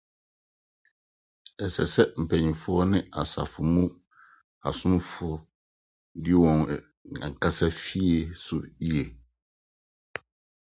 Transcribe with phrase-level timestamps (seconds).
[1.63, 3.83] Ɛsɛ sɛ mpanyimfo ne asafo mu
[4.67, 5.27] asomfo
[6.23, 6.57] di wɔn
[7.25, 8.11] ankasa fie
[8.43, 9.03] so yiye.